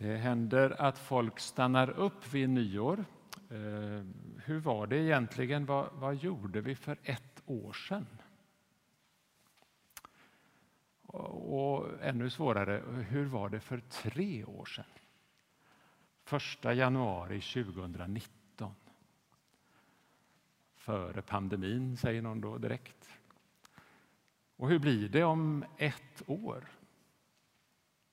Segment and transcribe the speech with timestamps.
[0.00, 3.04] Det händer att folk stannar upp vid nyår.
[3.50, 4.04] Eh,
[4.44, 5.66] hur var det egentligen?
[5.66, 8.06] Vad, vad gjorde vi för ett år sedan?
[11.06, 14.84] Och ännu svårare, hur var det för tre år sedan?
[16.24, 18.74] Första januari 2019.
[20.76, 23.08] Före pandemin, säger någon då direkt.
[24.56, 26.64] Och hur blir det om ett år?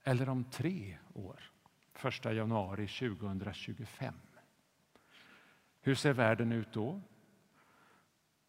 [0.04, 1.52] Eller om tre år?
[2.04, 4.14] 1 januari 2025.
[5.82, 7.01] Hur ser världen ut då?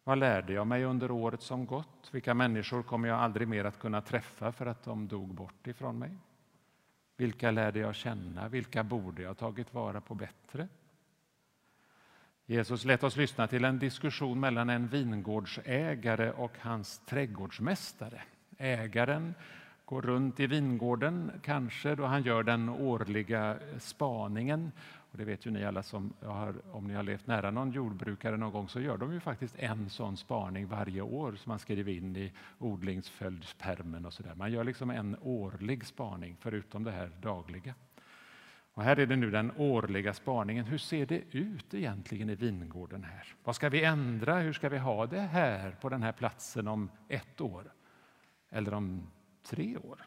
[0.03, 2.09] Vad lärde jag mig under året som gått?
[2.11, 5.99] Vilka människor kommer jag aldrig mer att kunna träffa för att de dog bort ifrån
[5.99, 6.17] mig?
[7.17, 8.47] Vilka lärde jag känna?
[8.47, 10.67] Vilka borde jag tagit vara på bättre?
[12.45, 18.21] Jesus lät oss lyssna till en diskussion mellan en vingårdsägare och hans trädgårdsmästare.
[18.57, 19.35] Ägaren
[19.89, 24.71] går runt i vingården, kanske då han gör den årliga spaningen
[25.11, 28.37] och det vet ju ni alla som har, om ni har levt nära någon jordbrukare
[28.37, 31.91] någon gång så gör de ju faktiskt en sån spaning varje år som man skriver
[31.91, 34.35] in i odlingsföljdspermen och så där.
[34.35, 37.73] Man gör liksom en årlig spaning förutom det här dagliga.
[38.73, 40.65] Och här är det nu den årliga spaningen.
[40.65, 43.35] Hur ser det ut egentligen i vingården här?
[43.43, 44.35] Vad ska vi ändra?
[44.39, 47.63] Hur ska vi ha det här på den här platsen om ett år?
[48.49, 49.07] Eller om
[49.49, 50.05] tre år?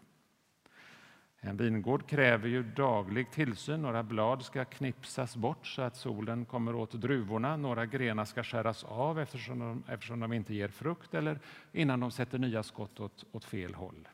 [1.45, 3.83] En vingård kräver ju daglig tillsyn.
[3.83, 7.57] Några blad ska knipsas bort så att solen kommer åt druvorna.
[7.57, 11.39] Några grenar ska skäras av eftersom de, eftersom de inte ger frukt eller
[11.73, 14.09] innan de sätter nya skott åt, åt fel håll.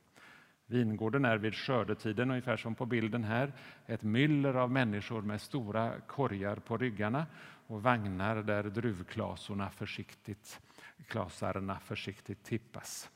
[0.66, 3.52] Vingården är vid skördetiden, ungefär som på bilden här,
[3.86, 7.26] ett myller av människor med stora korgar på ryggarna
[7.66, 10.60] och vagnar där druvklasorna försiktigt,
[11.06, 13.10] klasarna försiktigt tippas.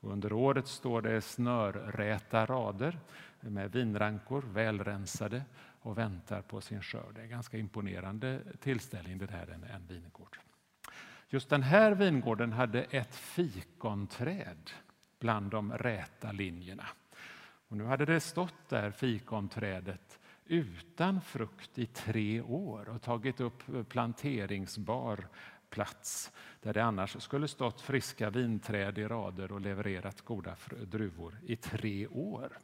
[0.00, 2.98] Och under året står det snörräta rader
[3.40, 5.42] med vinrankor, välrensade
[5.82, 7.14] och väntar på sin skörd.
[7.14, 10.38] Det är en ganska imponerande tillställning det här, en, en vingård.
[11.28, 14.70] Just den här vingården hade ett fikonträd
[15.18, 16.86] bland de räta linjerna.
[17.68, 23.88] Och nu hade det stått där, fikonträdet, utan frukt i tre år och tagit upp
[23.88, 25.26] planteringsbar
[25.70, 26.32] plats
[26.62, 32.06] där det annars skulle stått friska vinträd i rader och levererat goda druvor i tre
[32.06, 32.58] år.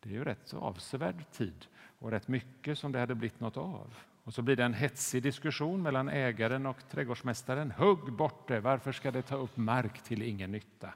[0.00, 1.66] Det är ju rätt avsevärd tid
[1.98, 3.94] och rätt mycket som det hade blivit något av.
[4.24, 7.70] Och så blir det en hetsig diskussion mellan ägaren och trädgårdsmästaren.
[7.70, 10.94] Hugg bort det, varför ska det ta upp mark till ingen nytta?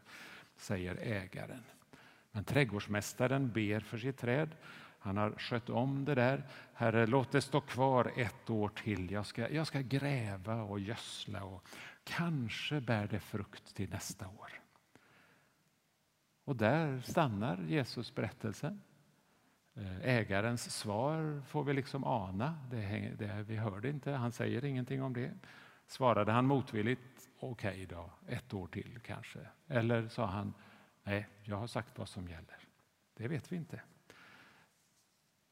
[0.56, 1.62] säger ägaren.
[2.32, 4.50] Men trädgårdsmästaren ber för sitt träd.
[5.08, 6.42] Han har skött om det där.
[6.74, 9.10] Herre, låt det stå kvar ett år till.
[9.10, 11.68] Jag ska, jag ska gräva och gödsla och
[12.04, 14.52] kanske bär det frukt till nästa år.
[16.44, 18.82] Och där stannar Jesus berättelsen.
[19.74, 22.58] Eh, ägarens svar får vi liksom ana.
[22.70, 25.32] Det, det, vi hörde inte, han säger ingenting om det.
[25.86, 29.40] Svarade han motvilligt, okej okay då, ett år till kanske.
[29.66, 30.54] Eller sa han,
[31.04, 32.58] nej, jag har sagt vad som gäller.
[33.14, 33.80] Det vet vi inte.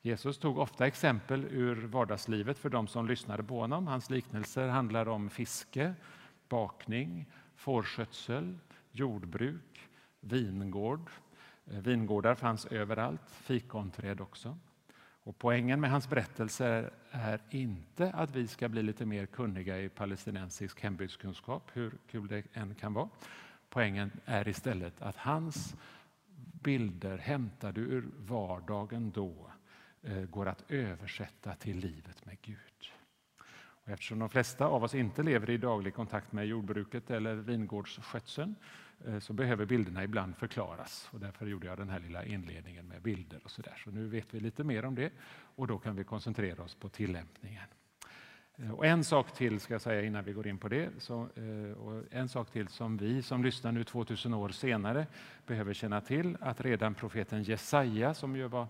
[0.07, 3.87] Jesus tog ofta exempel ur vardagslivet för de som lyssnade på honom.
[3.87, 5.95] Hans liknelser handlar om fiske,
[6.49, 8.59] bakning, fårskötsel,
[8.91, 9.89] jordbruk,
[10.21, 11.11] vingård,
[11.67, 14.59] eh, vingårdar fanns överallt, fikonträd också.
[15.23, 19.89] Och poängen med hans berättelser är inte att vi ska bli lite mer kunniga i
[19.89, 23.09] palestinensisk hembygdskunskap, hur kul det än kan vara.
[23.69, 25.77] Poängen är istället att hans
[26.63, 29.51] bilder hämtade ur vardagen då
[30.07, 32.93] Eh, går att översätta till livet med Gud.
[33.49, 38.55] Och eftersom de flesta av oss inte lever i daglig kontakt med jordbruket eller vingårdsskötseln
[39.07, 41.09] eh, så behöver bilderna ibland förklaras.
[41.13, 43.41] Och därför gjorde jag den här lilla inledningen med bilder.
[43.45, 43.75] och Så, där.
[43.85, 46.89] så nu vet vi lite mer om det och då kan vi koncentrera oss på
[46.89, 47.69] tillämpningen.
[48.57, 50.91] Eh, och en sak till ska jag säga innan vi går in på det.
[50.99, 51.29] Så,
[51.79, 55.07] och en sak till som vi som lyssnar nu 2000 år senare
[55.47, 58.67] behöver känna till att redan profeten Jesaja som ju var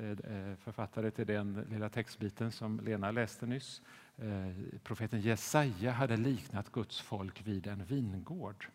[0.00, 3.82] Eh, eh, författare till den lilla textbiten som Lena läste nyss.
[4.16, 8.68] Eh, profeten Jesaja hade liknat Guds folk vid en vingård.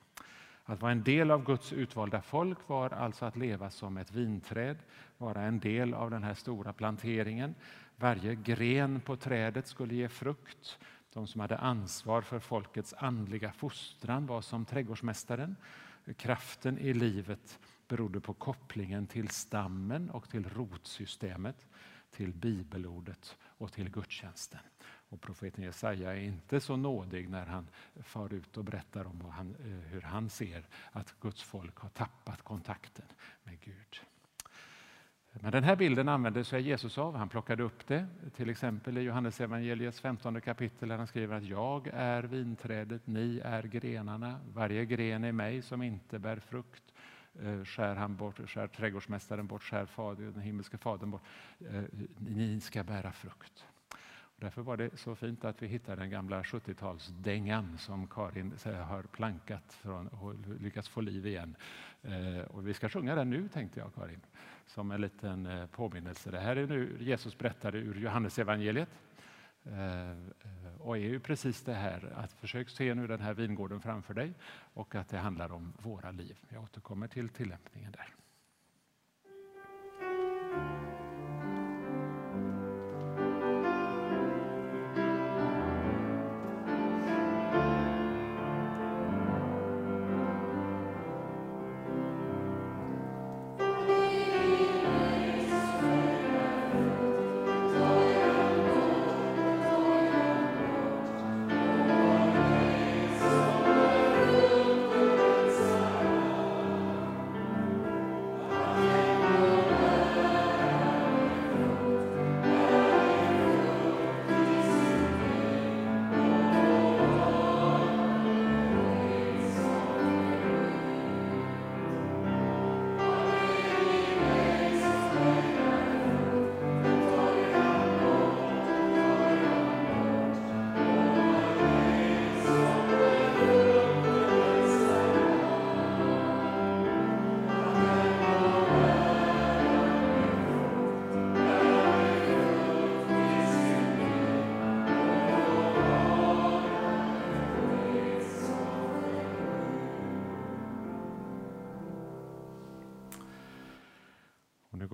[0.65, 4.77] Att vara en del av Guds utvalda folk var alltså att leva som ett vinträd,
[5.17, 7.55] vara en del av den här stora planteringen.
[7.95, 10.79] Varje gren på trädet skulle ge frukt.
[11.13, 15.55] De som hade ansvar för folkets andliga fostran var som trädgårdsmästaren.
[16.17, 17.59] Kraften i livet
[17.91, 21.67] berodde på kopplingen till stammen och till rotsystemet,
[22.11, 24.59] till bibelordet och till gudstjänsten.
[25.09, 27.67] Och profeten Jesaja är inte så nådig när han
[28.03, 32.41] far ut och berättar om han, eh, hur han ser att Guds folk har tappat
[32.41, 33.05] kontakten
[33.43, 34.01] med Gud.
[35.33, 37.15] Men den här bilden använde sig Jesus av.
[37.15, 41.43] Han plockade upp det, till exempel i Johannes evangeliets 15 kapitel där han skriver att
[41.43, 44.39] jag är vinträdet, ni är grenarna.
[44.53, 46.83] Varje gren i mig som inte bär frukt
[47.39, 51.21] Eh, skär han bort, skär trädgårdsmästaren bort, skär fader, den himmelske fadern bort.
[51.59, 51.83] Eh,
[52.17, 53.65] ni ska bära frukt.
[54.35, 59.03] Därför var det så fint att vi hittade den gamla 70-talsdängan som Karin eh, har
[59.03, 61.55] plankat från och lyckats få liv igen.
[62.47, 64.21] Och vi ska sjunga den nu, tänkte jag, Karin,
[64.65, 66.31] som en liten påminnelse.
[66.31, 68.89] Det här är nu Jesus berättade ur Johannesevangeliet.
[69.65, 70.15] Eh, eh,
[70.79, 74.33] och är ju precis det här att försök se nu den här vingården framför dig
[74.73, 76.39] och att det handlar om våra liv.
[76.49, 78.15] Jag återkommer till tillämpningen där.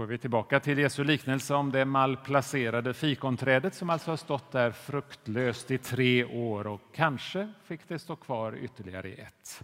[0.08, 5.72] Vi tillbaka till Jesu liknelse om det malplacerade fikonträdet som alltså har stått där fruktlöst
[5.72, 9.64] i tre år och kanske fick det stå kvar ytterligare ett.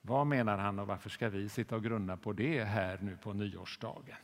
[0.00, 3.32] Vad menar han och varför ska vi sitta och grunna på det här nu på
[3.32, 4.16] nyårsdagen?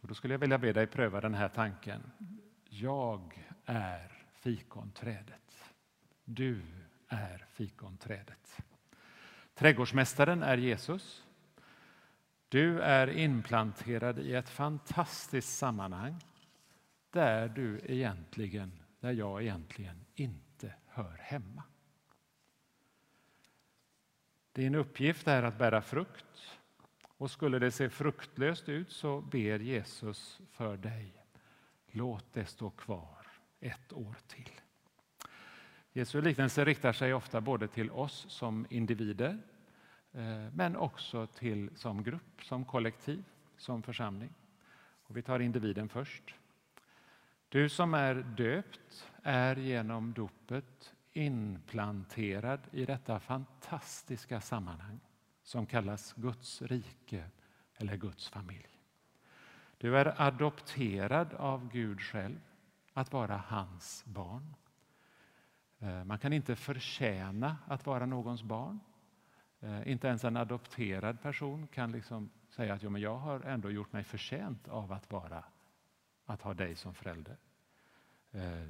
[0.00, 2.02] Och då skulle jag vilja be dig pröva den här tanken.
[2.68, 5.64] Jag är fikonträdet.
[6.24, 6.60] Du
[7.08, 8.62] är fikonträdet.
[9.54, 11.24] Trädgårdsmästaren är Jesus.
[12.52, 16.24] Du är inplanterad i ett fantastiskt sammanhang
[17.10, 21.62] där du egentligen, där jag egentligen inte hör hemma.
[24.52, 26.58] Din uppgift är att bära frukt
[27.16, 31.24] och skulle det se fruktlöst ut så ber Jesus för dig.
[31.86, 33.26] Låt det stå kvar
[33.60, 34.50] ett år till.
[35.92, 39.38] Jesu liknelse riktar sig ofta både till oss som individer
[40.12, 43.24] Eh, men också till, som grupp, som kollektiv,
[43.56, 44.34] som församling.
[45.04, 46.34] Och vi tar individen först.
[47.48, 55.00] Du som är döpt är genom dopet inplanterad i detta fantastiska sammanhang
[55.42, 57.30] som kallas Guds rike
[57.76, 58.68] eller Guds familj.
[59.78, 62.40] Du är adopterad av Gud själv
[62.92, 64.54] att vara hans barn.
[65.78, 68.80] Eh, man kan inte förtjäna att vara någons barn.
[69.62, 73.70] Eh, inte ens en adopterad person kan liksom säga att jo, men jag har ändå
[73.70, 75.44] gjort mig förtjänt av att, vara,
[76.26, 77.36] att ha dig som förälder.
[78.30, 78.68] Eh,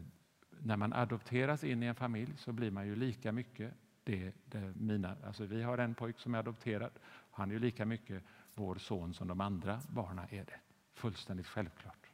[0.59, 4.73] när man adopteras in i en familj så blir man ju lika mycket det, det
[4.77, 6.91] mina, alltså vi har en pojk som är adopterad.
[7.31, 8.23] Han är ju lika mycket
[8.55, 10.61] vår son som de andra barnen är det.
[10.95, 12.07] Fullständigt självklart.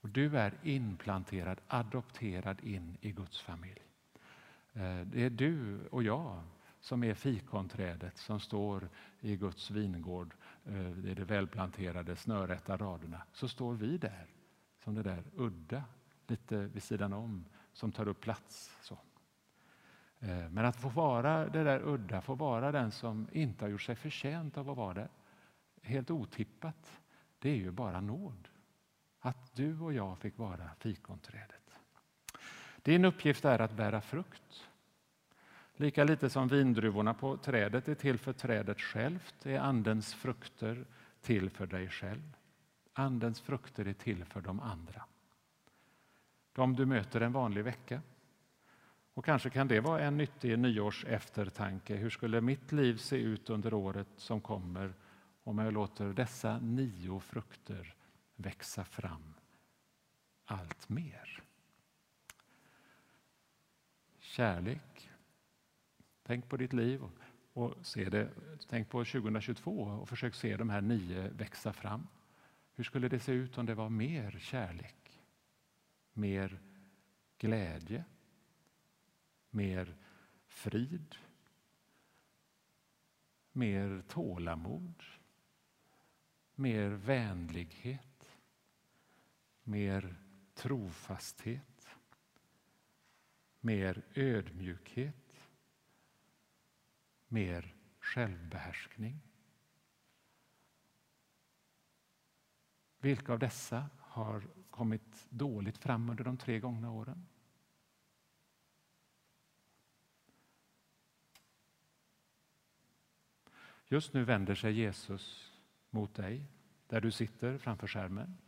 [0.00, 3.82] Och du är inplanterad, adopterad in i Guds familj.
[4.72, 6.42] Eh, det är du och jag
[6.86, 8.88] som är fikonträdet som står
[9.20, 14.26] i Guds vingård, eh, I de välplanterade snörrätta raderna, så står vi där
[14.84, 15.84] som det där udda,
[16.26, 18.78] lite vid sidan om, som tar upp plats.
[18.82, 18.98] Så.
[20.18, 23.82] Eh, men att få vara det där udda, få vara den som inte har gjort
[23.82, 25.08] sig förtjänt av att vara där,
[25.82, 27.00] helt otippat,
[27.38, 28.48] det är ju bara nåd.
[29.20, 31.80] Att du och jag fick vara fikonträdet.
[32.82, 34.68] Din uppgift är att bära frukt.
[35.76, 40.86] Lika lite som vindruvorna på trädet är till för trädet självt är Andens frukter
[41.20, 42.36] till för dig själv.
[42.92, 45.04] Andens frukter är till för de andra.
[46.52, 48.02] De du möter en vanlig vecka.
[49.14, 51.94] Och Kanske kan det vara en nyttig nyårs eftertanke.
[51.94, 54.94] Hur skulle mitt liv se ut under året som kommer
[55.44, 57.94] om jag låter dessa nio frukter
[58.36, 59.34] växa fram
[60.44, 61.42] allt mer?
[64.18, 65.10] Kärlek,
[66.26, 67.02] Tänk på ditt liv
[67.52, 68.30] och se det.
[68.68, 72.06] Tänk på 2022 och försök se de här nio växa fram.
[72.74, 75.22] Hur skulle det se ut om det var mer kärlek,
[76.12, 76.60] mer
[77.38, 78.04] glädje,
[79.50, 79.96] mer
[80.46, 81.16] frid,
[83.52, 85.02] mer tålamod,
[86.54, 88.38] mer vänlighet,
[89.62, 90.16] mer
[90.54, 91.88] trofasthet,
[93.60, 95.25] mer ödmjukhet,
[97.36, 99.20] mer självbehärskning.
[102.98, 107.26] Vilka av dessa har kommit dåligt fram under de tre gångna åren?
[113.88, 115.52] Just nu vänder sig Jesus
[115.90, 116.46] mot dig
[116.86, 118.38] där du sitter framför skärmen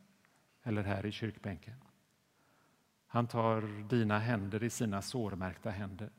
[0.63, 1.85] eller här i kyrkbänken.
[3.07, 6.11] Han tar dina händer i sina sårmärkta händer.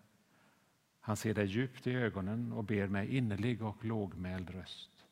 [1.10, 5.06] Han ser dig djupt i ögonen och ber med innerlig och lågmäld röst.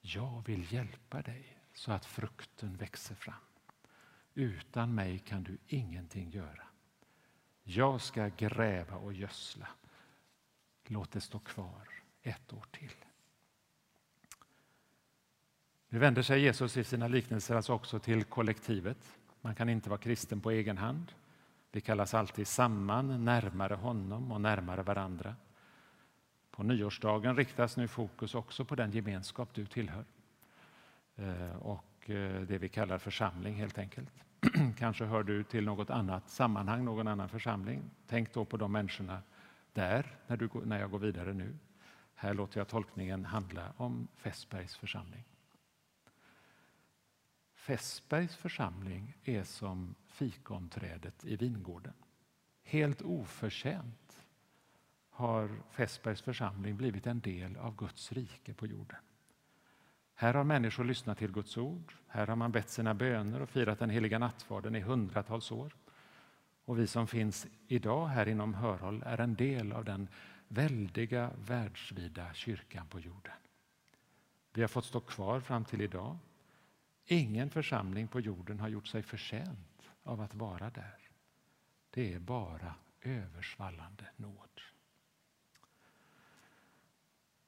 [0.00, 3.44] Jag vill hjälpa dig så att frukten växer fram.
[4.34, 6.62] Utan mig kan du ingenting göra.
[7.62, 9.68] Jag ska gräva och gödsla.
[10.84, 11.88] Låt det stå kvar
[12.22, 12.94] ett år till.
[15.88, 19.18] Nu vänder sig Jesus i sina liknelser alltså också till kollektivet.
[19.40, 21.12] Man kan inte vara kristen på egen hand.
[21.74, 25.34] Vi kallas alltid samman, närmare honom och närmare varandra.
[26.50, 30.04] På nyårsdagen riktas nu fokus också på den gemenskap du tillhör.
[31.16, 34.10] Eh, och eh, det vi kallar församling helt enkelt.
[34.78, 37.90] Kanske hör du till något annat sammanhang, någon annan församling.
[38.06, 39.22] Tänk då på de människorna
[39.72, 41.56] där när, du, när jag går vidare nu.
[42.14, 45.24] Här låter jag tolkningen handla om Fässbergs församling.
[47.64, 51.92] Fässbergs församling är som fikonträdet i vingården.
[52.62, 54.26] Helt oförtjänt
[55.10, 58.98] har Fässbergs församling blivit en del av Guds rike på jorden.
[60.14, 63.78] Här har människor lyssnat till Guds ord, här har man bett sina böner och firat
[63.78, 65.76] den heliga nattvarden i hundratals år.
[66.64, 70.08] Och vi som finns idag här inom hörhåll är en del av den
[70.48, 73.34] väldiga världsvida kyrkan på jorden.
[74.52, 76.18] Vi har fått stå kvar fram till idag.
[77.06, 80.98] Ingen församling på jorden har gjort sig förtjänt av att vara där.
[81.90, 84.60] Det är bara översvallande nåd.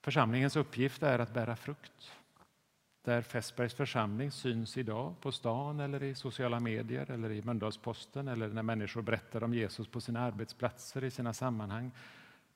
[0.02, 2.12] Församlingens uppgift är att bära frukt.
[3.02, 8.48] Där Fässbergs församling syns idag på stan eller i sociala medier eller i Mölndalsposten eller
[8.48, 11.90] när människor berättar om Jesus på sina arbetsplatser i sina sammanhang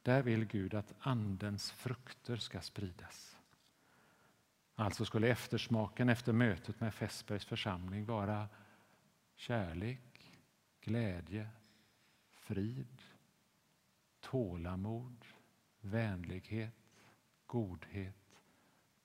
[0.02, 3.36] där vill Gud att Andens frukter ska spridas.
[4.80, 8.48] Alltså skulle eftersmaken efter mötet med Fässbergs församling vara
[9.34, 10.38] kärlek,
[10.80, 11.48] glädje,
[12.30, 13.02] frid,
[14.20, 15.24] tålamod,
[15.80, 16.74] vänlighet,
[17.46, 18.38] godhet,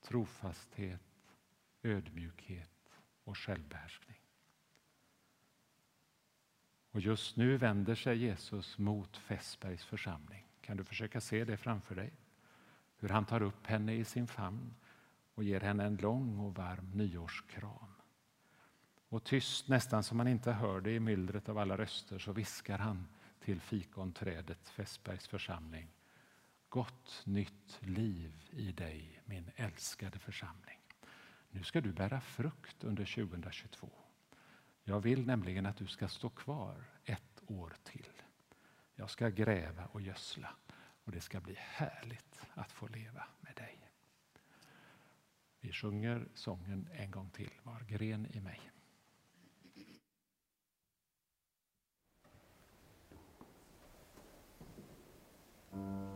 [0.00, 1.34] trofasthet,
[1.82, 2.90] ödmjukhet
[3.24, 4.20] och självbehärskning.
[6.90, 10.46] Och just nu vänder sig Jesus mot Fässbergs församling.
[10.60, 12.12] Kan du försöka se det framför dig?
[12.96, 14.74] Hur han tar upp henne i sin famn
[15.36, 17.94] och ger henne en lång och varm nyårskram.
[19.08, 22.78] Och tyst, nästan som man inte hör det i myllret av alla röster, så viskar
[22.78, 23.08] han
[23.40, 25.88] till fikonträdet Fässbergs församling.
[26.68, 30.78] Gott nytt liv i dig, min älskade församling.
[31.50, 33.90] Nu ska du bära frukt under 2022.
[34.84, 38.10] Jag vill nämligen att du ska stå kvar ett år till.
[38.94, 40.56] Jag ska gräva och gödsla
[41.04, 43.85] och det ska bli härligt att få leva med dig.
[45.60, 48.60] Vi sjunger sången en gång till, Var gren i mig.
[55.72, 56.15] Mm.